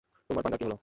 তোমার 0.27 0.43
পান্ডার 0.43 0.59
কী 0.59 0.65
হলো? 0.67 0.77